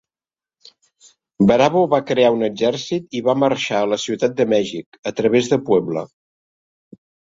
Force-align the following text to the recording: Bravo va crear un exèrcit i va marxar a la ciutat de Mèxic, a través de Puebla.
Bravo 1.51 1.83
va 1.91 1.99
crear 2.11 2.31
un 2.37 2.41
exèrcit 2.49 3.15
i 3.19 3.23
va 3.27 3.37
marxar 3.43 3.83
a 3.83 3.91
la 3.93 4.01
ciutat 4.07 4.35
de 4.41 4.49
Mèxic, 4.55 4.99
a 5.13 5.15
través 5.21 5.51
de 5.53 5.61
Puebla. 5.69 6.09